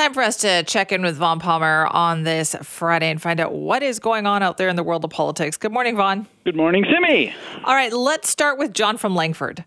Time 0.00 0.14
for 0.14 0.22
us 0.22 0.38
to 0.38 0.62
check 0.62 0.92
in 0.92 1.02
with 1.02 1.18
Vaughn 1.18 1.40
Palmer 1.40 1.86
on 1.90 2.22
this 2.22 2.56
Friday 2.62 3.10
and 3.10 3.20
find 3.20 3.38
out 3.38 3.52
what 3.52 3.82
is 3.82 3.98
going 3.98 4.24
on 4.24 4.42
out 4.42 4.56
there 4.56 4.70
in 4.70 4.76
the 4.76 4.82
world 4.82 5.04
of 5.04 5.10
politics. 5.10 5.58
Good 5.58 5.72
morning, 5.72 5.94
Vaughn. 5.94 6.26
Good 6.46 6.56
morning, 6.56 6.86
Simi. 6.90 7.34
All 7.64 7.74
right, 7.74 7.92
let's 7.92 8.30
start 8.30 8.58
with 8.58 8.72
John 8.72 8.96
from 8.96 9.14
Langford. 9.14 9.62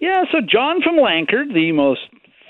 Yeah, 0.00 0.24
so 0.32 0.38
John 0.40 0.82
from 0.82 0.96
Langford, 0.96 1.50
the 1.54 1.70
most 1.70 2.00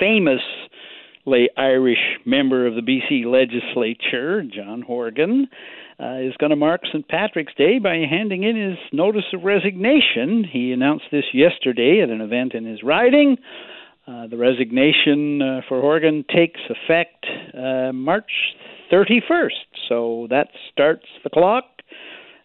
famously 0.00 1.50
Irish 1.58 1.98
member 2.24 2.66
of 2.66 2.74
the 2.74 2.80
BC 2.80 3.26
legislature, 3.26 4.42
John 4.42 4.80
Horgan, 4.80 5.46
uh, 6.00 6.14
is 6.20 6.32
going 6.38 6.50
to 6.50 6.56
mark 6.56 6.86
St. 6.86 7.06
Patrick's 7.06 7.52
Day 7.58 7.78
by 7.78 7.96
handing 8.08 8.44
in 8.44 8.56
his 8.56 8.78
notice 8.94 9.26
of 9.34 9.44
resignation. 9.44 10.42
He 10.50 10.72
announced 10.72 11.04
this 11.12 11.26
yesterday 11.34 12.00
at 12.02 12.08
an 12.08 12.22
event 12.22 12.54
in 12.54 12.64
his 12.64 12.82
riding. 12.82 13.36
Uh, 14.06 14.26
the 14.28 14.36
resignation 14.36 15.42
uh, 15.42 15.60
for 15.68 15.80
Horgan 15.80 16.24
takes 16.32 16.60
effect 16.70 17.26
uh, 17.54 17.92
March 17.92 18.30
31st, 18.92 19.50
so 19.88 20.28
that 20.30 20.48
starts 20.70 21.06
the 21.24 21.30
clock 21.30 21.64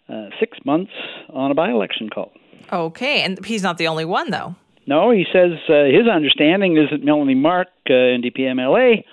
uh, 0.09 0.29
six 0.39 0.57
months 0.65 0.91
on 1.29 1.51
a 1.51 1.53
by 1.53 1.69
election 1.69 2.09
call. 2.09 2.31
Okay, 2.73 3.21
and 3.21 3.45
he's 3.45 3.61
not 3.61 3.77
the 3.77 3.87
only 3.87 4.05
one, 4.05 4.31
though. 4.31 4.55
No, 4.87 5.11
he 5.11 5.25
says 5.31 5.51
uh, 5.69 5.85
his 5.85 6.07
understanding 6.11 6.77
is 6.77 6.89
that 6.91 7.03
Melanie 7.03 7.35
Mark, 7.35 7.67
uh, 7.87 7.93
NDP 7.93 8.39
MLA, 8.39 9.03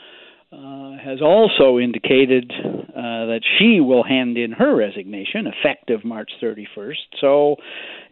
uh, 0.51 0.99
has 1.05 1.21
also 1.21 1.79
indicated 1.79 2.51
uh, 2.51 3.27
that 3.27 3.41
she 3.59 3.81
will 3.81 4.03
hand 4.03 4.39
in 4.39 4.53
her 4.53 4.75
resignation 4.75 5.47
effective 5.47 6.05
March 6.05 6.31
31st. 6.43 6.95
So, 7.21 7.57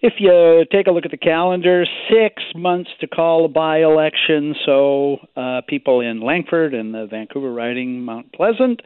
if 0.07 0.15
you 0.21 0.65
take 0.71 0.87
a 0.87 0.91
look 0.93 1.05
at 1.05 1.11
the 1.11 1.17
calendar, 1.17 1.85
six 2.09 2.43
months 2.55 2.91
to 3.01 3.09
call 3.09 3.47
a 3.47 3.49
by 3.49 3.79
election. 3.79 4.55
So, 4.65 5.17
uh, 5.37 5.63
people 5.69 6.01
in 6.01 6.21
Langford 6.21 6.75
and 6.75 6.95
the 6.95 7.09
Vancouver 7.11 7.53
riding 7.53 8.03
Mount 8.03 8.33
Pleasant 8.33 8.83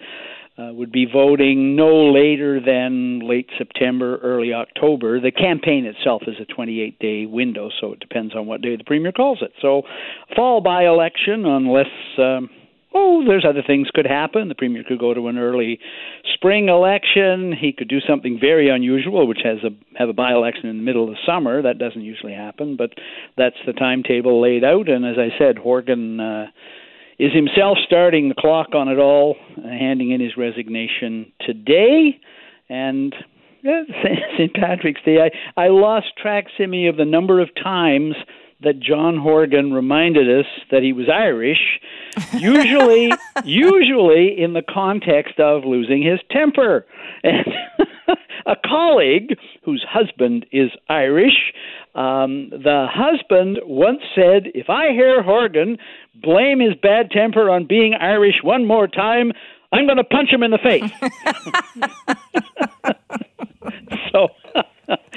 uh, 0.56 0.72
would 0.72 0.90
be 0.90 1.06
voting 1.12 1.76
no 1.76 2.10
later 2.10 2.58
than 2.58 3.20
late 3.20 3.50
September, 3.58 4.16
early 4.22 4.54
October. 4.54 5.20
The 5.20 5.30
campaign 5.30 5.84
itself 5.84 6.22
is 6.26 6.36
a 6.40 6.46
28 6.46 6.98
day 6.98 7.26
window, 7.26 7.68
so 7.80 7.92
it 7.92 8.00
depends 8.00 8.34
on 8.34 8.46
what 8.46 8.62
day 8.62 8.76
the 8.76 8.84
Premier 8.84 9.12
calls 9.12 9.38
it. 9.42 9.52
So, 9.60 9.82
fall 10.34 10.62
by 10.62 10.84
election, 10.84 11.44
unless. 11.44 11.86
Um, 12.18 12.48
oh, 12.94 13.22
there's 13.26 13.44
other 13.48 13.62
things 13.66 13.88
could 13.94 14.06
happen. 14.06 14.48
The 14.48 14.54
premier 14.54 14.84
could 14.86 14.98
go 14.98 15.14
to 15.14 15.28
an 15.28 15.38
early 15.38 15.78
spring 16.34 16.68
election. 16.68 17.52
He 17.58 17.72
could 17.72 17.88
do 17.88 18.00
something 18.00 18.38
very 18.40 18.68
unusual, 18.68 19.26
which 19.26 19.40
has 19.44 19.58
a 19.64 19.70
have 19.98 20.08
a 20.08 20.12
by-election 20.12 20.66
in 20.66 20.78
the 20.78 20.82
middle 20.82 21.04
of 21.04 21.10
the 21.10 21.20
summer. 21.26 21.62
That 21.62 21.78
doesn't 21.78 22.02
usually 22.02 22.34
happen, 22.34 22.76
but 22.76 22.90
that's 23.36 23.56
the 23.66 23.72
timetable 23.72 24.40
laid 24.40 24.64
out. 24.64 24.88
And 24.88 25.04
as 25.04 25.16
I 25.18 25.36
said, 25.38 25.58
Horgan. 25.58 26.20
Uh, 26.20 26.46
is 27.18 27.34
himself 27.34 27.76
starting 27.84 28.30
the 28.30 28.34
clock 28.34 28.68
on 28.74 28.88
it 28.88 28.98
all, 28.98 29.36
uh, 29.58 29.68
handing 29.68 30.10
in 30.10 30.22
his 30.22 30.38
resignation 30.38 31.30
today, 31.42 32.18
and 32.70 33.14
St. 33.62 34.54
Patrick's 34.54 35.02
Day. 35.04 35.18
I, 35.18 35.64
I 35.64 35.68
lost 35.68 36.06
track, 36.16 36.46
Simi, 36.56 36.88
of 36.88 36.96
the 36.96 37.04
number 37.04 37.40
of 37.40 37.50
times 37.62 38.14
that 38.62 38.80
John 38.80 39.16
Horgan 39.18 39.72
reminded 39.72 40.28
us 40.28 40.46
that 40.70 40.82
he 40.82 40.92
was 40.92 41.08
Irish, 41.08 41.80
usually 42.32 43.10
usually 43.44 44.38
in 44.38 44.52
the 44.52 44.62
context 44.62 45.40
of 45.40 45.64
losing 45.64 46.02
his 46.02 46.20
temper. 46.30 46.86
And 47.22 47.46
a 48.46 48.56
colleague 48.64 49.36
whose 49.64 49.84
husband 49.88 50.46
is 50.52 50.70
Irish, 50.88 51.52
um, 51.94 52.50
the 52.50 52.86
husband 52.90 53.58
once 53.64 54.00
said, 54.14 54.50
"If 54.54 54.68
I 54.68 54.92
hear 54.92 55.22
Horgan 55.22 55.78
blame 56.14 56.60
his 56.60 56.74
bad 56.80 57.10
temper 57.10 57.50
on 57.50 57.66
being 57.66 57.94
Irish 57.94 58.42
one 58.42 58.66
more 58.66 58.88
time, 58.88 59.32
I'm 59.72 59.86
going 59.86 59.96
to 59.96 60.04
punch 60.04 60.30
him 60.30 60.42
in 60.42 60.50
the 60.50 60.58
face." 60.58 60.90
so 64.12 64.28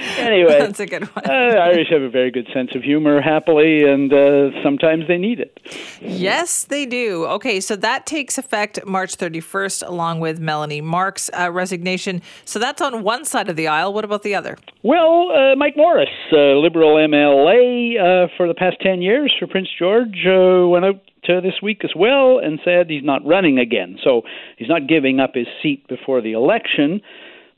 anyway, 0.17 0.59
that's 0.59 0.79
a 0.79 0.85
good 0.85 1.03
one. 1.15 1.25
uh, 1.25 1.29
Irish 1.31 1.87
have 1.89 2.01
a 2.01 2.09
very 2.09 2.31
good 2.31 2.47
sense 2.53 2.75
of 2.75 2.83
humor, 2.83 3.21
happily, 3.21 3.83
and 3.83 4.11
uh, 4.11 4.49
sometimes 4.63 5.07
they 5.07 5.17
need 5.17 5.39
it. 5.39 5.59
Yes, 6.01 6.65
they 6.65 6.85
do. 6.85 7.25
Okay, 7.25 7.59
so 7.59 7.75
that 7.77 8.05
takes 8.05 8.37
effect 8.37 8.85
March 8.85 9.17
31st, 9.17 9.87
along 9.87 10.19
with 10.19 10.39
Melanie 10.39 10.81
Mark's 10.81 11.29
uh, 11.37 11.51
resignation. 11.51 12.21
So 12.45 12.59
that's 12.59 12.81
on 12.81 13.03
one 13.03 13.25
side 13.25 13.49
of 13.49 13.55
the 13.55 13.67
aisle. 13.67 13.93
What 13.93 14.05
about 14.05 14.23
the 14.23 14.35
other? 14.35 14.57
Well, 14.83 15.31
uh, 15.31 15.55
Mike 15.55 15.77
Morris, 15.77 16.09
Liberal 16.31 16.95
MLA 16.95 18.25
uh, 18.25 18.27
for 18.35 18.47
the 18.47 18.53
past 18.53 18.77
10 18.81 19.01
years 19.01 19.33
for 19.39 19.47
Prince 19.47 19.69
George, 19.77 20.25
uh, 20.27 20.67
went 20.67 20.85
out 20.85 21.01
to 21.25 21.39
this 21.41 21.61
week 21.61 21.81
as 21.83 21.91
well 21.95 22.39
and 22.39 22.59
said 22.65 22.89
he's 22.89 23.03
not 23.03 23.25
running 23.25 23.57
again. 23.57 23.97
So 24.03 24.23
he's 24.57 24.67
not 24.67 24.87
giving 24.87 25.19
up 25.19 25.35
his 25.35 25.47
seat 25.61 25.87
before 25.87 26.21
the 26.21 26.33
election 26.33 27.01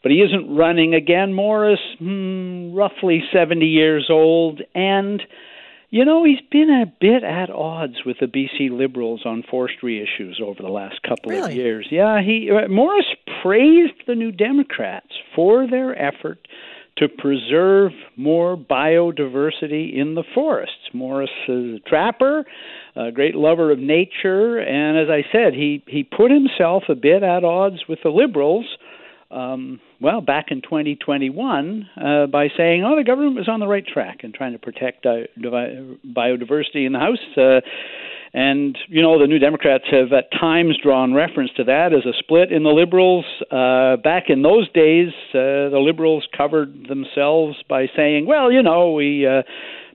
but 0.05 0.11
he 0.11 0.19
isn't 0.19 0.55
running 0.55 0.93
again. 0.93 1.33
Morris, 1.33 1.79
hmm, 1.97 2.75
roughly 2.75 3.23
70 3.33 3.65
years 3.65 4.05
old, 4.07 4.61
and 4.75 5.23
you 5.89 6.05
know 6.05 6.23
he's 6.23 6.41
been 6.51 6.69
a 6.69 6.85
bit 7.01 7.23
at 7.23 7.49
odds 7.49 8.05
with 8.05 8.17
the 8.19 8.27
BC 8.27 8.69
Liberals 8.69 9.23
on 9.25 9.41
forestry 9.49 9.99
issues 9.99 10.39
over 10.39 10.61
the 10.61 10.69
last 10.69 11.01
couple 11.01 11.31
really? 11.31 11.53
of 11.53 11.57
years. 11.57 11.87
Yeah, 11.89 12.21
he 12.21 12.51
uh, 12.51 12.67
Morris 12.67 13.07
praised 13.41 13.95
the 14.05 14.13
New 14.13 14.31
Democrats 14.31 15.09
for 15.35 15.67
their 15.67 15.99
effort 15.99 16.47
to 16.97 17.07
preserve 17.09 17.91
more 18.15 18.55
biodiversity 18.55 19.97
in 19.97 20.13
the 20.13 20.23
forests. 20.35 20.93
Morris 20.93 21.31
is 21.47 21.77
a 21.77 21.89
trapper, 21.89 22.45
a 22.95 23.11
great 23.11 23.33
lover 23.33 23.71
of 23.71 23.79
nature, 23.79 24.59
and 24.59 24.99
as 24.99 25.09
I 25.09 25.23
said, 25.31 25.55
he 25.55 25.83
he 25.87 26.03
put 26.03 26.29
himself 26.29 26.83
a 26.89 26.95
bit 26.95 27.23
at 27.23 27.43
odds 27.43 27.87
with 27.89 28.03
the 28.03 28.09
Liberals 28.09 28.67
um, 29.35 29.81
well, 29.99 30.21
back 30.21 30.45
in 30.49 30.61
2021 30.61 31.89
uh, 31.95 32.27
by 32.27 32.47
saying, 32.57 32.83
oh, 32.85 32.95
the 32.95 33.03
government 33.03 33.35
was 33.35 33.49
on 33.49 33.59
the 33.59 33.67
right 33.67 33.85
track 33.85 34.19
in 34.23 34.31
trying 34.31 34.53
to 34.53 34.59
protect 34.59 35.03
di- 35.03 35.27
biodiversity 35.37 36.85
in 36.85 36.93
the 36.93 36.99
House. 36.99 37.17
Uh, 37.37 37.61
and, 38.33 38.77
you 38.87 39.01
know, 39.01 39.19
the 39.19 39.27
New 39.27 39.39
Democrats 39.39 39.85
have 39.91 40.11
at 40.11 40.31
times 40.31 40.77
drawn 40.81 41.13
reference 41.13 41.51
to 41.57 41.63
that 41.65 41.93
as 41.93 42.05
a 42.05 42.17
split 42.19 42.51
in 42.51 42.63
the 42.63 42.69
Liberals. 42.69 43.25
Uh, 43.51 43.97
back 43.97 44.25
in 44.29 44.41
those 44.41 44.69
days, 44.71 45.09
uh, 45.29 45.71
the 45.71 45.81
Liberals 45.81 46.27
covered 46.35 46.87
themselves 46.89 47.57
by 47.69 47.87
saying, 47.95 48.25
well, 48.25 48.51
you 48.51 48.63
know, 48.63 48.91
we. 48.91 49.27
Uh, 49.27 49.41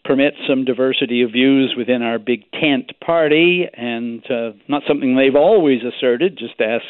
permit 0.02 0.32
some 0.48 0.64
diversity 0.64 1.20
of 1.20 1.30
views 1.30 1.74
within 1.76 2.00
our 2.00 2.18
big 2.18 2.50
tent 2.52 2.90
party, 3.04 3.66
and 3.74 4.24
uh, 4.30 4.52
not 4.66 4.82
something 4.88 5.14
they've 5.14 5.36
always 5.36 5.80
asserted. 5.84 6.38
Just 6.38 6.58
ask 6.58 6.86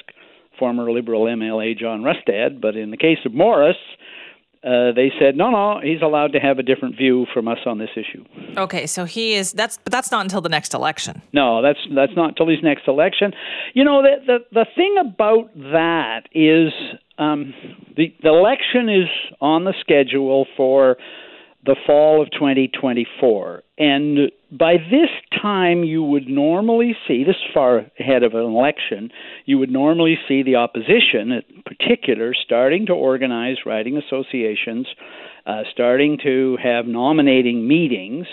former 0.60 0.92
Liberal 0.92 1.24
MLA 1.24 1.76
John 1.76 2.02
Rustad, 2.02 2.60
but 2.60 2.76
in 2.76 2.92
the 2.92 2.96
case 2.96 3.18
of 3.24 3.34
Morris, 3.34 3.76
uh, 4.62 4.92
they 4.92 5.10
said 5.18 5.36
no, 5.36 5.50
no, 5.50 5.80
he's 5.82 6.02
allowed 6.02 6.32
to 6.32 6.38
have 6.38 6.58
a 6.58 6.62
different 6.62 6.94
view 6.94 7.26
from 7.32 7.48
us 7.48 7.58
on 7.64 7.78
this 7.78 7.88
issue. 7.96 8.22
Okay, 8.58 8.86
so 8.86 9.06
he 9.06 9.34
is 9.34 9.52
that's 9.52 9.78
but 9.78 9.90
that's 9.90 10.10
not 10.10 10.20
until 10.20 10.42
the 10.42 10.50
next 10.50 10.74
election. 10.74 11.22
No, 11.32 11.62
that's 11.62 11.78
that's 11.94 12.12
not 12.14 12.30
until 12.30 12.48
his 12.48 12.58
next 12.62 12.86
election. 12.86 13.32
You 13.72 13.84
know 13.84 14.02
the 14.02 14.16
the, 14.26 14.38
the 14.52 14.66
thing 14.76 14.96
about 15.00 15.50
that 15.54 16.28
is 16.34 16.72
um, 17.18 17.54
the 17.96 18.14
the 18.22 18.28
election 18.28 18.90
is 18.90 19.08
on 19.40 19.64
the 19.64 19.72
schedule 19.80 20.46
for 20.58 20.98
the 21.64 21.76
fall 21.86 22.22
of 22.22 22.30
2024. 22.32 23.62
And 23.78 24.30
by 24.50 24.74
this 24.74 25.10
time, 25.42 25.84
you 25.84 26.02
would 26.02 26.26
normally 26.26 26.96
see, 27.06 27.24
this 27.24 27.36
far 27.52 27.86
ahead 27.98 28.22
of 28.22 28.34
an 28.34 28.40
election, 28.40 29.10
you 29.44 29.58
would 29.58 29.70
normally 29.70 30.16
see 30.26 30.42
the 30.42 30.56
opposition, 30.56 31.32
in 31.32 31.62
particular, 31.64 32.32
starting 32.34 32.86
to 32.86 32.92
organize 32.92 33.58
riding 33.66 33.98
associations, 33.98 34.86
uh, 35.46 35.62
starting 35.72 36.18
to 36.22 36.56
have 36.62 36.86
nominating 36.86 37.68
meetings. 37.68 38.26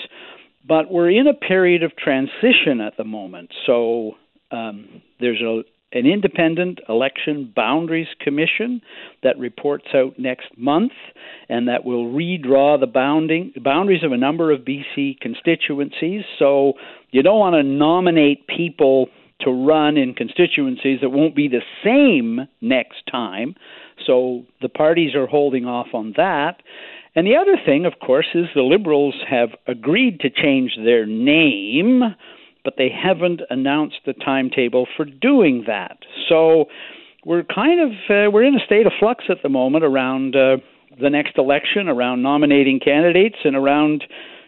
But 0.66 0.92
we're 0.92 1.12
in 1.12 1.28
a 1.28 1.34
period 1.34 1.84
of 1.84 1.96
transition 1.96 2.82
at 2.82 2.98
the 2.98 3.06
moment. 3.06 3.52
So 3.66 4.14
um, 4.52 5.02
there's 5.20 5.42
a, 5.42 5.64
an 5.94 6.06
independent 6.06 6.80
election 6.90 7.52
boundaries 7.56 8.08
commission 8.20 8.82
that 9.24 9.38
reports 9.40 9.86
out 9.94 10.20
next 10.20 10.48
month 10.58 10.92
and 11.48 11.68
that 11.68 11.86
will 11.86 12.08
redraw 12.08 12.80
the 12.80 12.88
bounding 12.88 13.54
boundaries 13.64 14.04
of 14.04 14.12
a 14.12 14.18
number 14.18 14.52
of 14.52 14.62
BC 14.62 15.20
constituencies. 15.20 16.24
So 16.38 16.74
you 17.12 17.24
don't 17.24 17.40
want 17.40 17.56
to 17.56 17.64
nominate 17.64 18.48
people 18.48 19.08
to 19.42 19.52
run 19.52 19.98
in 19.98 20.14
constituencies 20.14 21.00
that 21.02 21.10
won't 21.10 21.36
be 21.36 21.48
the 21.48 21.62
same 21.84 22.48
next 22.60 23.04
time. 23.10 23.56
So 24.06 24.44
the 24.62 24.70
parties 24.70 25.16
are 25.16 25.28
holding 25.28 25.66
off 25.66 25.88
on 25.94 26.14
that. 26.18 26.62
And 27.16 27.26
the 27.26 27.36
other 27.36 27.58
thing 27.66 27.86
of 27.86 27.94
course 28.06 28.28
is 28.34 28.46
the 28.54 28.62
liberals 28.62 29.16
have 29.30 29.50
agreed 29.68 30.20
to 30.22 30.30
change 30.30 30.76
their 30.84 31.06
name 31.06 32.02
but 32.68 32.74
they 32.78 32.90
haven't 32.90 33.40
announced 33.50 33.96
the 34.06 34.12
timetable 34.12 34.86
for 34.98 35.06
doing 35.06 35.64
that. 35.68 36.00
So 36.28 36.66
we're 37.24 37.44
kind 37.44 37.80
of 37.80 37.92
uh, 38.10 38.30
we're 38.30 38.44
in 38.44 38.56
a 38.56 38.66
state 38.66 38.86
of 38.86 38.92
flux 39.00 39.24
at 39.30 39.38
the 39.42 39.48
moment 39.48 39.86
around 39.86 40.36
uh, 40.36 40.58
the 41.00 41.10
next 41.10 41.38
election, 41.38 41.88
around 41.88 42.24
nominating 42.24 42.82
candidates, 42.82 43.38
and 43.46 43.56
around 43.56 44.04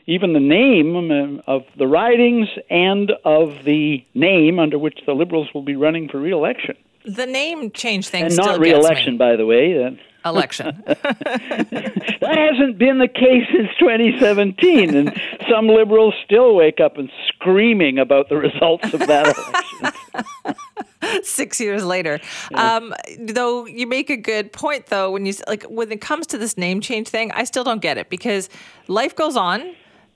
even 0.06 0.34
the 0.34 0.42
name 0.42 1.40
of 1.48 1.62
the 1.78 1.88
ridings 1.88 2.50
and 2.70 3.14
of 3.24 3.64
the 3.64 4.04
name 4.14 4.60
under 4.60 4.78
which 4.78 5.00
the 5.06 5.14
Liberals 5.14 5.48
will 5.54 5.64
be 5.64 5.78
running 5.78 6.10
for 6.10 6.20
re-election. 6.20 6.76
The 7.06 7.26
name 7.26 7.72
change 7.72 8.10
thing, 8.10 8.26
and 8.26 8.36
not 8.36 8.60
re-election, 8.60 9.18
by 9.18 9.38
the 9.38 9.46
way. 9.46 9.98
Election. 10.26 10.84
that 10.86 12.22
hasn't 12.22 12.78
been 12.78 13.00
the 13.00 13.08
case 13.08 13.48
since 13.52 13.70
2017, 13.80 14.96
and 14.96 15.22
some 15.50 15.68
liberals 15.68 16.14
still 16.26 16.56
wake 16.56 16.80
up 16.80 16.98
and 16.98 17.10
screaming 17.28 17.98
about 17.98 18.28
the 18.30 18.36
results 18.36 18.94
of 18.94 19.00
that 19.02 19.38
election. 19.38 21.24
Six 21.24 21.62
years 21.62 21.86
later, 21.86 22.20
yeah. 22.52 22.76
um, 22.76 22.94
though 23.18 23.66
you 23.66 23.88
make 23.88 24.10
a 24.10 24.18
good 24.18 24.52
point. 24.52 24.88
Though 24.88 25.12
when 25.12 25.26
you 25.26 25.34
like 25.48 25.64
when 25.64 25.92
it 25.92 26.02
comes 26.02 26.28
to 26.28 26.38
this 26.38 26.58
name 26.58 26.82
change 26.82 27.08
thing, 27.08 27.32
I 27.32 27.46
still 27.46 27.64
don't 27.64 27.82
get 27.82 27.98
it 27.98 28.10
because 28.10 28.50
life 28.88 29.16
goes 29.16 29.38
on 29.38 29.74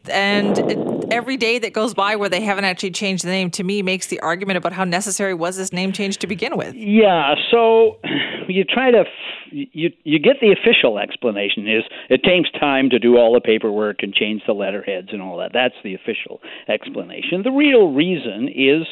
and 0.10 1.12
every 1.12 1.38
day 1.38 1.60
that 1.60 1.74
goes 1.74 1.94
by 1.94 2.16
where 2.16 2.30
they 2.30 2.42
haven't 2.42 2.66
actually 2.66 2.92
changed 2.92 3.24
the 3.24 3.30
name 3.30 3.50
to 3.52 3.64
me 3.64 3.82
makes 3.82 4.08
the 4.08 4.20
argument 4.20 4.58
about 4.58 4.74
how 4.74 4.84
necessary 4.84 5.34
was 5.34 5.58
this 5.58 5.72
name 5.72 5.92
change 5.92 6.18
to 6.18 6.28
begin 6.28 6.58
with. 6.58 6.76
Yeah, 6.76 7.36
so 7.52 7.98
you 8.48 8.64
try 8.64 8.92
to 8.92 9.04
you 9.52 9.92
you 10.04 10.20
get 10.20 10.38
the 10.42 10.52
official 10.52 10.98
explanation 10.98 11.68
is 11.68 11.84
it 12.10 12.24
takes 12.24 12.50
time 12.60 12.90
to 12.90 13.00
do 13.00 13.18
all 13.18 13.34
the 13.34 13.42
paperwork 13.42 13.98
and 14.02 14.14
change 14.14 14.42
the 14.48 14.54
letterheads 14.54 15.10
and 15.12 15.22
all 15.22 15.38
that. 15.38 15.52
That's 15.54 15.76
the 15.84 15.94
official 15.94 16.42
explanation. 16.68 17.44
The 17.44 17.52
real 17.52 17.92
reason 17.94 18.50
is 18.50 18.88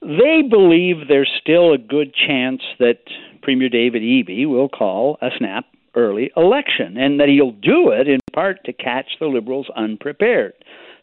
they 0.00 0.42
believe 0.48 1.08
there's 1.08 1.30
still 1.40 1.72
a 1.72 1.78
good 1.78 2.14
chance 2.14 2.62
that 2.78 2.98
Premier 3.42 3.68
David 3.68 4.02
Eby 4.02 4.48
will 4.48 4.68
call 4.68 5.18
a 5.20 5.28
snap 5.36 5.64
early 5.94 6.30
election, 6.36 6.96
and 6.96 7.20
that 7.20 7.28
he'll 7.28 7.52
do 7.52 7.90
it 7.90 8.08
in 8.08 8.20
part 8.32 8.64
to 8.64 8.72
catch 8.72 9.06
the 9.18 9.26
Liberals 9.26 9.68
unprepared. 9.76 10.54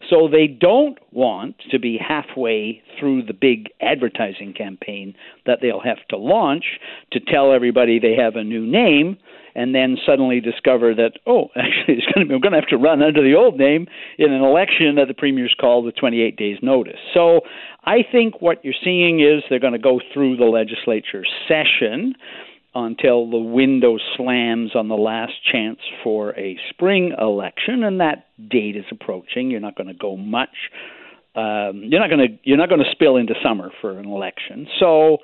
So 0.10 0.28
they 0.32 0.48
don't 0.48 0.98
want 1.12 1.56
to 1.72 1.80
be 1.80 1.98
halfway 1.98 2.82
through 3.00 3.24
the 3.24 3.34
big 3.34 3.70
advertising 3.82 4.54
campaign 4.54 5.16
that 5.46 5.60
they'll 5.62 5.82
have 5.82 6.06
to 6.10 6.18
launch 6.18 6.66
to 7.12 7.20
tell 7.20 7.52
everybody 7.52 8.00
they 8.00 8.16
have 8.16 8.36
a 8.36 8.44
new 8.44 8.66
name 8.66 9.18
and 9.56 9.74
then 9.74 9.98
suddenly 10.06 10.40
discover 10.40 10.94
that 10.94 11.14
oh 11.26 11.50
actually 11.56 11.96
it's 11.96 12.06
going 12.14 12.26
to 12.26 12.30
be, 12.30 12.36
we're 12.36 12.40
going 12.40 12.54
to 12.54 12.60
have 12.60 12.70
to 12.70 12.78
run 12.78 13.02
under 13.02 13.24
the 13.24 13.36
old 13.36 13.58
name 13.58 13.88
in 14.18 14.32
an 14.32 14.44
election 14.44 14.96
that 14.96 15.08
the 15.08 15.14
premier's 15.14 15.56
called 15.60 15.84
with 15.84 15.96
28 15.96 16.38
days 16.38 16.58
notice. 16.62 17.00
So 17.14 17.42
I 17.84 17.98
think 18.10 18.42
what 18.42 18.64
you're 18.64 18.76
seeing 18.84 19.20
is 19.20 19.44
they're 19.50 19.60
going 19.60 19.74
to 19.74 19.80
go 19.80 20.00
through 20.14 20.38
the 20.38 20.46
legislature 20.46 21.26
session 21.48 22.14
until 22.78 23.30
the 23.30 23.38
window 23.38 23.98
slams 24.16 24.76
on 24.76 24.88
the 24.88 24.96
last 24.96 25.34
chance 25.52 25.80
for 26.04 26.38
a 26.38 26.58
spring 26.70 27.14
election, 27.20 27.84
and 27.84 28.00
that 28.00 28.28
date 28.50 28.76
is 28.76 28.86
approaching. 28.92 29.50
You're 29.50 29.60
not 29.60 29.76
going 29.76 29.88
to 29.88 29.96
go 29.96 30.16
much. 30.16 30.56
Um, 31.36 31.84
you're 31.86 32.00
not 32.00 32.10
going 32.10 32.28
to 32.28 32.38
you're 32.44 32.58
not 32.58 32.70
going 32.70 32.84
to 32.84 32.92
spill 32.92 33.18
into 33.18 33.34
summer 33.44 33.72
for 33.82 33.98
an 33.98 34.06
election. 34.06 34.68
So 34.80 35.18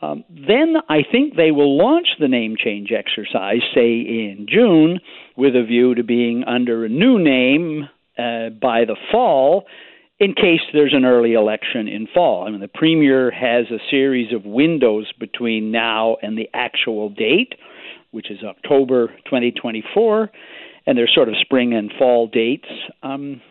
um, 0.00 0.24
then 0.30 0.76
I 0.88 1.00
think 1.10 1.36
they 1.36 1.50
will 1.50 1.76
launch 1.76 2.08
the 2.18 2.28
name 2.28 2.56
change 2.58 2.90
exercise, 2.92 3.60
say 3.74 4.00
in 4.00 4.46
June, 4.48 5.00
with 5.36 5.54
a 5.54 5.64
view 5.64 5.94
to 5.94 6.02
being 6.02 6.44
under 6.44 6.84
a 6.84 6.88
new 6.88 7.18
name 7.18 7.88
uh, 8.18 8.50
by 8.50 8.86
the 8.86 8.96
fall 9.12 9.66
in 10.18 10.34
case 10.34 10.60
there's 10.72 10.94
an 10.94 11.04
early 11.04 11.34
election 11.34 11.88
in 11.88 12.06
fall. 12.12 12.46
I 12.46 12.50
mean, 12.50 12.60
the 12.60 12.68
premier 12.68 13.30
has 13.30 13.66
a 13.70 13.78
series 13.90 14.32
of 14.32 14.44
windows 14.44 15.12
between 15.18 15.70
now 15.70 16.16
and 16.22 16.38
the 16.38 16.48
actual 16.54 17.10
date, 17.10 17.54
which 18.12 18.30
is 18.30 18.38
October 18.42 19.08
2024, 19.26 20.30
and 20.86 20.96
there's 20.96 21.12
sort 21.14 21.28
of 21.28 21.34
spring 21.40 21.74
and 21.74 21.92
fall 21.98 22.28
dates. 22.28 22.68
Um, 23.02 23.42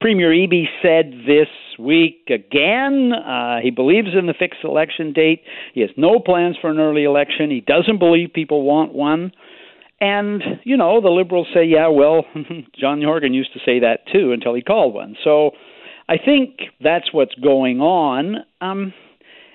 Premier 0.00 0.30
Eby 0.30 0.64
said 0.82 1.12
this 1.26 1.48
week 1.78 2.28
again 2.28 3.12
uh, 3.12 3.58
he 3.62 3.70
believes 3.70 4.08
in 4.18 4.26
the 4.26 4.34
fixed 4.38 4.64
election 4.64 5.12
date. 5.12 5.42
He 5.72 5.80
has 5.82 5.90
no 5.96 6.18
plans 6.18 6.56
for 6.60 6.68
an 6.70 6.78
early 6.78 7.04
election. 7.04 7.50
He 7.50 7.60
doesn't 7.60 7.98
believe 7.98 8.32
people 8.34 8.62
want 8.62 8.92
one. 8.92 9.32
And, 9.98 10.42
you 10.64 10.76
know, 10.76 11.00
the 11.00 11.08
Liberals 11.08 11.46
say, 11.54 11.64
yeah, 11.64 11.88
well, 11.88 12.24
John 12.78 13.00
Horgan 13.02 13.32
used 13.32 13.54
to 13.54 13.60
say 13.64 13.80
that 13.80 14.00
too 14.12 14.32
until 14.32 14.54
he 14.54 14.60
called 14.60 14.92
one. 14.92 15.16
So 15.24 15.52
I 16.08 16.16
think 16.18 16.60
that's 16.80 17.12
what's 17.12 17.34
going 17.34 17.80
on. 17.80 18.36
Um, 18.60 18.92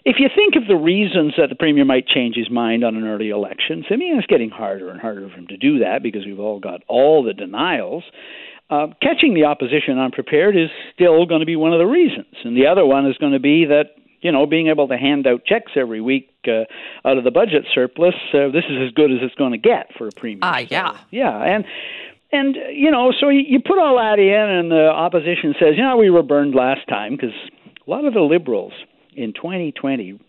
if 0.03 0.15
you 0.19 0.27
think 0.35 0.55
of 0.55 0.67
the 0.67 0.75
reasons 0.75 1.33
that 1.37 1.49
the 1.49 1.55
premier 1.55 1.85
might 1.85 2.07
change 2.07 2.35
his 2.35 2.49
mind 2.49 2.83
on 2.83 2.95
an 2.95 3.05
early 3.05 3.29
election, 3.29 3.85
I 3.89 3.95
mean, 3.95 4.17
it's 4.17 4.27
getting 4.27 4.49
harder 4.49 4.89
and 4.89 4.99
harder 4.99 5.29
for 5.29 5.35
him 5.35 5.47
to 5.47 5.57
do 5.57 5.79
that 5.79 6.01
because 6.01 6.25
we've 6.25 6.39
all 6.39 6.59
got 6.59 6.81
all 6.87 7.23
the 7.23 7.33
denials. 7.33 8.03
Uh, 8.69 8.87
catching 9.01 9.33
the 9.33 9.43
opposition 9.43 9.99
unprepared 9.99 10.57
is 10.57 10.69
still 10.93 11.25
going 11.25 11.41
to 11.41 11.45
be 11.45 11.55
one 11.55 11.73
of 11.73 11.79
the 11.79 11.85
reasons, 11.85 12.33
and 12.43 12.55
the 12.55 12.65
other 12.67 12.85
one 12.85 13.05
is 13.05 13.17
going 13.17 13.33
to 13.33 13.39
be 13.39 13.65
that 13.65 13.95
you 14.21 14.31
know 14.31 14.45
being 14.45 14.67
able 14.67 14.87
to 14.87 14.97
hand 14.97 15.27
out 15.27 15.43
checks 15.45 15.73
every 15.75 15.99
week 15.99 16.29
uh, 16.47 16.63
out 17.05 17.17
of 17.17 17.25
the 17.25 17.31
budget 17.31 17.65
surplus. 17.73 18.15
Uh, 18.33 18.47
this 18.47 18.63
is 18.69 18.77
as 18.87 18.93
good 18.93 19.11
as 19.11 19.17
it's 19.21 19.35
going 19.35 19.51
to 19.51 19.57
get 19.57 19.89
for 19.97 20.07
a 20.07 20.11
premier. 20.15 20.39
Ah, 20.41 20.59
yeah, 20.69 20.93
so, 20.93 20.97
yeah, 21.11 21.43
and 21.43 21.65
and 22.31 22.55
you 22.73 22.91
know, 22.91 23.11
so 23.19 23.29
you 23.29 23.59
put 23.59 23.77
all 23.77 23.97
that 23.97 24.19
in, 24.19 24.49
and 24.57 24.71
the 24.71 24.87
opposition 24.89 25.53
says, 25.59 25.73
you 25.77 25.83
know, 25.83 25.97
we 25.97 26.09
were 26.09 26.23
burned 26.23 26.55
last 26.55 26.87
time 26.87 27.15
because 27.15 27.35
a 27.85 27.89
lot 27.89 28.05
of 28.05 28.13
the 28.13 28.21
liberals 28.21 28.73
in 29.15 29.33
2020, 29.33 30.19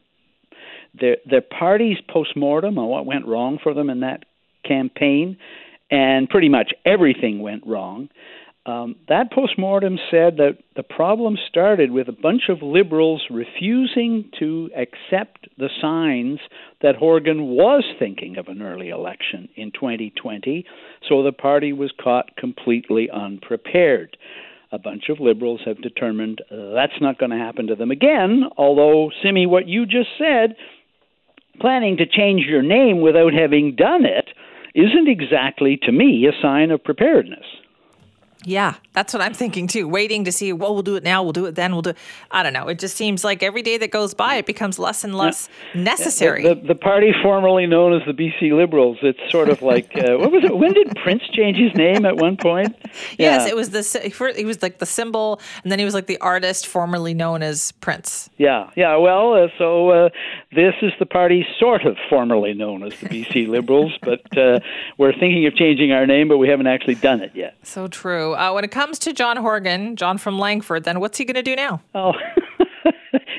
their 0.98 1.16
their 1.28 1.42
party's 1.42 1.98
postmortem 2.12 2.78
on 2.78 2.88
what 2.88 3.06
went 3.06 3.26
wrong 3.26 3.58
for 3.62 3.74
them 3.74 3.90
in 3.90 4.00
that 4.00 4.24
campaign, 4.64 5.36
and 5.90 6.28
pretty 6.28 6.48
much 6.48 6.72
everything 6.84 7.40
went 7.40 7.66
wrong. 7.66 8.08
Um, 8.64 8.94
that 9.08 9.32
postmortem 9.32 9.98
said 10.08 10.36
that 10.36 10.58
the 10.76 10.84
problem 10.84 11.36
started 11.48 11.90
with 11.90 12.08
a 12.08 12.12
bunch 12.12 12.42
of 12.48 12.62
liberals 12.62 13.24
refusing 13.28 14.30
to 14.38 14.70
accept 14.76 15.48
the 15.58 15.68
signs 15.80 16.38
that 16.80 16.94
Horgan 16.94 17.48
was 17.48 17.82
thinking 17.98 18.36
of 18.36 18.46
an 18.46 18.62
early 18.62 18.90
election 18.90 19.48
in 19.56 19.72
2020, 19.72 20.64
so 21.08 21.24
the 21.24 21.32
party 21.32 21.72
was 21.72 21.92
caught 22.00 22.36
completely 22.36 23.10
unprepared. 23.10 24.16
A 24.70 24.78
bunch 24.78 25.08
of 25.08 25.18
liberals 25.18 25.62
have 25.66 25.82
determined 25.82 26.40
uh, 26.50 26.72
that's 26.72 27.00
not 27.00 27.18
going 27.18 27.32
to 27.32 27.36
happen 27.36 27.66
to 27.66 27.74
them 27.74 27.90
again, 27.90 28.44
although, 28.56 29.10
Simi, 29.24 29.44
what 29.44 29.66
you 29.66 29.86
just 29.86 30.10
said, 30.16 30.54
planning 31.60 31.96
to 31.96 32.06
change 32.06 32.42
your 32.46 32.62
name 32.62 33.00
without 33.00 33.32
having 33.34 33.74
done 33.74 34.04
it, 34.04 34.28
isn't 34.76 35.08
exactly, 35.08 35.78
to 35.82 35.90
me, 35.90 36.26
a 36.28 36.40
sign 36.40 36.70
of 36.70 36.82
preparedness. 36.82 37.44
Yeah, 38.44 38.74
that's 38.92 39.12
what 39.12 39.22
I'm 39.22 39.34
thinking 39.34 39.66
too. 39.66 39.86
Waiting 39.88 40.24
to 40.24 40.32
see, 40.32 40.52
well, 40.52 40.74
we'll 40.74 40.82
do 40.82 40.96
it 40.96 41.04
now, 41.04 41.22
we'll 41.22 41.32
do 41.32 41.46
it 41.46 41.54
then, 41.54 41.72
we'll 41.72 41.82
do. 41.82 41.90
It. 41.90 41.96
I 42.30 42.42
don't 42.42 42.52
know. 42.52 42.68
It 42.68 42.78
just 42.78 42.96
seems 42.96 43.24
like 43.24 43.42
every 43.42 43.62
day 43.62 43.78
that 43.78 43.90
goes 43.90 44.14
by, 44.14 44.36
it 44.36 44.46
becomes 44.46 44.78
less 44.78 45.04
and 45.04 45.14
less 45.14 45.48
yeah. 45.74 45.82
necessary. 45.82 46.42
The, 46.42 46.54
the, 46.54 46.68
the, 46.68 46.74
party 46.74 47.12
formerly 47.22 47.66
known 47.66 47.94
as 47.94 48.02
the 48.06 48.12
BC 48.12 48.56
Liberals. 48.56 48.98
It's 49.02 49.20
sort 49.30 49.48
of 49.48 49.62
like 49.62 49.96
uh, 49.96 50.16
what 50.16 50.32
was 50.32 50.44
it? 50.44 50.56
When 50.56 50.72
did 50.72 50.96
Prince 50.96 51.22
change 51.32 51.56
his 51.56 51.74
name 51.74 52.04
at 52.04 52.16
one 52.16 52.36
point? 52.36 52.76
yes, 53.18 53.48
it 53.48 53.54
was 53.54 53.70
the 53.70 53.82
he 54.36 54.44
was 54.44 54.62
like 54.62 54.78
the 54.78 54.86
symbol, 54.86 55.40
and 55.62 55.70
then 55.70 55.78
he 55.78 55.84
was 55.84 55.94
like 55.94 56.06
the 56.06 56.18
artist 56.18 56.66
formerly 56.66 57.14
known 57.14 57.42
as 57.42 57.72
Prince. 57.72 58.30
Yeah, 58.38 58.70
yeah. 58.76 58.96
Well, 58.96 59.34
uh, 59.34 59.48
so 59.58 59.90
uh, 59.90 60.08
this 60.54 60.74
is 60.82 60.92
the 60.98 61.06
party 61.06 61.46
sort 61.58 61.84
of 61.84 61.96
formerly 62.10 62.54
known 62.54 62.82
as 62.82 62.98
the 63.00 63.08
BC 63.08 63.48
Liberals, 63.48 63.92
but 64.02 64.36
uh, 64.36 64.60
we're 64.98 65.12
thinking 65.12 65.46
of 65.46 65.54
changing 65.54 65.92
our 65.92 66.06
name, 66.06 66.28
but 66.28 66.38
we 66.38 66.48
haven't 66.48 66.66
actually 66.66 66.96
done 66.96 67.20
it 67.20 67.32
yet. 67.34 67.56
So 67.62 67.88
true. 67.88 68.31
Uh, 68.34 68.52
when 68.52 68.64
it 68.64 68.70
comes 68.70 68.98
to 69.00 69.12
John 69.12 69.36
Horgan, 69.36 69.96
John 69.96 70.18
from 70.18 70.38
Langford, 70.38 70.84
then 70.84 71.00
what's 71.00 71.18
he 71.18 71.24
going 71.24 71.34
to 71.34 71.42
do 71.42 71.56
now? 71.56 71.82
Oh. 71.94 72.12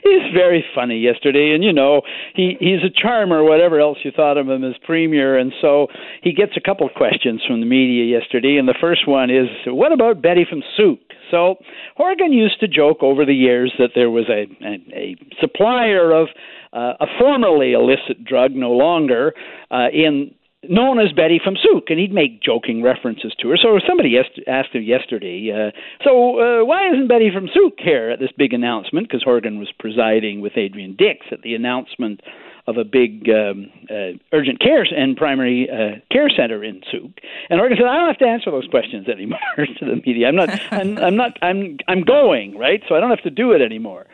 he's 0.03 0.33
very 0.33 0.63
funny 0.75 0.99
yesterday 0.99 1.53
and 1.53 1.63
you 1.63 1.73
know 1.73 2.01
he 2.35 2.55
he's 2.59 2.83
a 2.83 2.89
charm 2.89 3.31
or 3.31 3.43
whatever 3.43 3.79
else 3.79 3.97
you 4.03 4.11
thought 4.11 4.37
of 4.37 4.47
him 4.47 4.63
as 4.63 4.75
premier 4.85 5.37
and 5.37 5.51
so 5.61 5.87
he 6.21 6.31
gets 6.31 6.53
a 6.55 6.61
couple 6.61 6.85
of 6.85 6.93
questions 6.93 7.41
from 7.47 7.59
the 7.59 7.65
media 7.65 8.05
yesterday 8.05 8.57
and 8.57 8.67
the 8.67 8.75
first 8.79 9.07
one 9.07 9.29
is 9.29 9.47
what 9.67 9.91
about 9.91 10.21
betty 10.21 10.45
from 10.47 10.61
Sooke 10.77 10.99
so 11.31 11.55
Horgan 11.97 12.31
used 12.31 12.59
to 12.59 12.67
joke 12.67 12.97
over 13.01 13.25
the 13.25 13.33
years 13.33 13.73
that 13.79 13.91
there 13.95 14.11
was 14.11 14.25
a 14.29 14.45
a, 14.65 14.77
a 14.95 15.15
supplier 15.41 16.11
of 16.11 16.27
uh, 16.73 16.93
a 16.99 17.05
formerly 17.19 17.73
illicit 17.73 18.23
drug 18.23 18.51
no 18.51 18.71
longer 18.71 19.33
uh, 19.71 19.87
in 19.93 20.33
known 20.69 20.99
as 20.99 21.11
Betty 21.11 21.39
from 21.43 21.55
Sooke, 21.55 21.89
and 21.89 21.99
he'd 21.99 22.13
make 22.13 22.41
joking 22.41 22.81
references 22.81 23.33
to 23.39 23.49
her. 23.49 23.57
So 23.57 23.79
somebody 23.87 24.17
asked 24.17 24.75
him 24.75 24.83
yesterday, 24.83 25.51
uh, 25.51 25.71
so 26.03 26.39
uh, 26.61 26.65
why 26.65 26.89
isn't 26.89 27.07
Betty 27.07 27.29
from 27.33 27.49
Sooke 27.53 27.79
here 27.79 28.11
at 28.11 28.19
this 28.19 28.31
big 28.37 28.53
announcement? 28.53 29.07
Because 29.07 29.23
Horgan 29.23 29.59
was 29.59 29.71
presiding 29.77 30.41
with 30.41 30.53
Adrian 30.55 30.95
Dix 30.95 31.25
at 31.31 31.41
the 31.41 31.55
announcement 31.55 32.21
of 32.65 32.77
a 32.77 32.85
big 32.85 33.29
um, 33.29 33.69
uh, 33.89 34.17
urgent 34.31 34.59
care 34.59 34.83
and 34.83 35.17
primary 35.17 35.69
uh, 35.69 35.99
care 36.11 36.29
center 36.29 36.63
in 36.63 36.81
Sooke. 36.91 37.19
And 37.49 37.59
Horgan 37.59 37.77
said, 37.77 37.87
"I 37.87 37.97
don't 37.97 38.07
have 38.07 38.17
to 38.19 38.27
answer 38.27 38.51
those 38.51 38.67
questions 38.67 39.07
anymore 39.09 39.39
to 39.57 39.85
the 39.85 40.01
media. 40.05 40.27
I'm 40.27 40.35
not. 40.35 40.49
I'm, 40.71 40.97
I'm 40.97 41.15
not. 41.15 41.37
I'm. 41.41 41.77
I'm 41.87 42.01
going 42.03 42.57
right, 42.57 42.81
so 42.87 42.95
I 42.95 42.99
don't 42.99 43.09
have 43.09 43.23
to 43.23 43.29
do 43.29 43.51
it 43.51 43.61
anymore." 43.61 44.05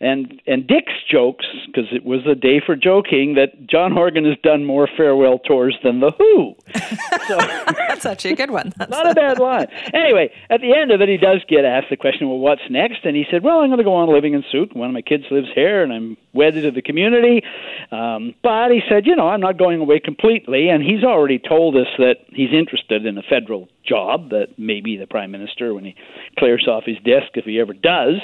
And 0.00 0.40
and 0.46 0.66
Dix 0.66 0.92
jokes 1.10 1.46
because 1.66 1.86
it 1.92 2.04
was 2.04 2.20
a 2.26 2.34
day 2.34 2.60
for 2.64 2.76
joking 2.76 3.34
that 3.34 3.66
John 3.66 3.92
Horgan 3.92 4.24
has 4.24 4.36
done 4.42 4.64
more 4.64 4.88
farewell 4.96 5.38
tours 5.38 5.76
than 5.82 6.00
the 6.00 6.12
Who. 6.12 6.54
So 7.28 7.36
that's 7.36 8.06
actually 8.06 8.32
a 8.32 8.36
good 8.36 8.50
one. 8.50 8.72
That's 8.78 8.90
not 8.90 9.10
a 9.10 9.14
bad 9.14 9.38
line. 9.48 9.66
Anyway, 9.92 10.32
at 10.48 10.62
the 10.62 10.74
end 10.74 10.90
of 10.92 11.02
it, 11.02 11.10
he 11.10 11.18
does 11.18 11.44
get 11.46 11.66
asked 11.66 11.90
the 11.90 11.96
question, 11.96 12.26
"Well, 12.26 12.38
what's 12.38 12.62
next?" 12.70 13.04
And 13.04 13.14
he 13.14 13.26
said, 13.30 13.42
"Well, 13.42 13.58
I'm 13.58 13.68
going 13.68 13.76
to 13.76 13.84
go 13.84 13.96
on 13.96 14.10
living 14.10 14.32
in 14.32 14.42
Sooke. 14.50 14.74
One 14.74 14.88
of 14.88 14.94
my 14.94 15.02
kids 15.02 15.24
lives 15.30 15.48
here, 15.54 15.82
and 15.82 15.92
I'm 15.92 16.16
wedded 16.38 16.62
to 16.62 16.70
the 16.70 16.80
community. 16.80 17.42
Um, 17.90 18.34
but 18.42 18.70
he 18.70 18.80
said, 18.88 19.06
you 19.06 19.16
know, 19.16 19.28
I'm 19.28 19.40
not 19.40 19.58
going 19.58 19.80
away 19.80 20.00
completely. 20.00 20.68
And 20.68 20.82
he's 20.82 21.04
already 21.04 21.38
told 21.38 21.76
us 21.76 21.88
that 21.98 22.16
he's 22.28 22.52
interested 22.52 23.04
in 23.04 23.18
a 23.18 23.22
federal 23.22 23.68
job 23.88 24.30
that 24.30 24.58
maybe 24.58 24.96
the 24.96 25.06
prime 25.06 25.30
minister, 25.30 25.74
when 25.74 25.84
he 25.84 25.94
clears 26.38 26.66
off 26.68 26.84
his 26.84 26.96
desk, 26.98 27.32
if 27.34 27.44
he 27.44 27.58
ever 27.60 27.72
does, 27.72 28.16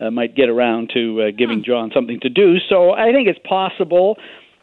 uh, 0.00 0.10
might 0.10 0.34
get 0.34 0.48
around 0.48 0.90
to 0.94 1.22
uh, 1.22 1.30
giving 1.36 1.64
John 1.64 1.90
something 1.94 2.20
to 2.20 2.28
do. 2.28 2.56
So 2.68 2.92
I 2.92 3.12
think 3.12 3.28
it's 3.28 3.40
possible. 3.46 4.16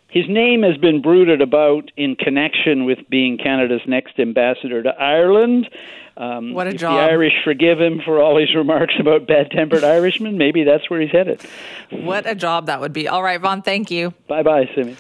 His 0.10 0.26
name 0.30 0.64
has 0.64 0.78
been 0.78 1.02
brooded 1.02 1.42
about 1.42 1.92
in 1.98 2.16
connection 2.16 2.86
with 2.86 3.00
being 3.10 3.38
Canada's 3.38 3.82
next 3.86 4.18
ambassador 4.18 4.82
to 4.82 4.90
Ireland. 4.90 5.70
Um, 6.18 6.54
what 6.54 6.68
a 6.68 6.70
if 6.70 6.78
job! 6.78 6.94
The 6.94 7.12
Irish 7.12 7.34
forgive 7.44 7.82
him 7.82 8.00
for 8.06 8.22
all 8.22 8.40
his 8.40 8.56
remarks 8.56 8.94
about 8.98 9.28
bad-tempered 9.28 9.84
Irishmen. 9.98 10.38
Maybe 10.38 10.64
that's 10.64 10.90
where 10.90 11.02
he's 11.02 11.12
headed. 11.12 11.42
What 11.90 12.26
a 12.26 12.36
job 12.36 12.68
that 12.68 12.80
would 12.80 12.94
be! 12.94 13.10
All 13.10 13.22
right, 13.22 13.42
Vaughn. 13.42 13.62
Thank 13.62 13.92
you. 13.92 14.14
Bye, 14.30 14.44
bye, 14.44 14.70
Simi. 14.74 14.96